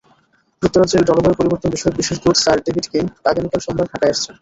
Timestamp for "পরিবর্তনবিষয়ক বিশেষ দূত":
1.39-2.35